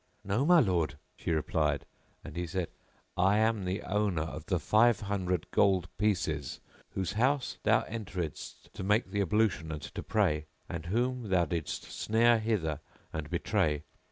"No 0.23 0.47
my 0.47 0.59
lord," 0.59 0.97
she 1.15 1.29
replied, 1.29 1.85
and 2.23 2.35
he 2.35 2.47
said, 2.47 2.69
"I 3.15 3.37
am 3.37 3.65
the 3.65 3.83
owner 3.83 4.23
of 4.23 4.47
the 4.47 4.57
five 4.59 5.01
hundred 5.01 5.45
gold 5.51 5.89
pieces, 5.99 6.59
whose 6.95 7.11
house 7.11 7.59
thou 7.61 7.83
enteredst 7.83 8.73
to 8.73 8.83
make 8.83 9.11
the 9.11 9.21
ablution 9.21 9.71
and 9.71 9.83
to 9.83 10.01
pray, 10.01 10.47
and 10.67 10.87
whom 10.87 11.29
thou 11.29 11.45
didst 11.45 11.83
snare 11.83 12.39
hither 12.39 12.79
and 13.13 13.29
betray." 13.29 13.83